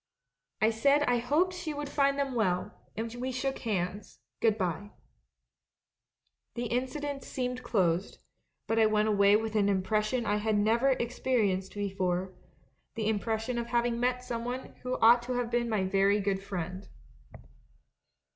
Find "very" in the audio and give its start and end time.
15.83-16.19